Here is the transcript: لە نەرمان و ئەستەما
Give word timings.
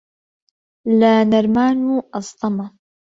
لە 0.99 1.13
نەرمان 1.31 1.77
و 1.89 1.93
ئەستەما 2.13 2.67